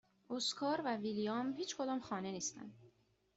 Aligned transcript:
اسکار 0.29 0.81
و 0.85 0.95
ویلیام 0.97 1.53
هیچکدام 1.53 1.99
خانه 2.01 2.31
نیستند. 2.31 2.73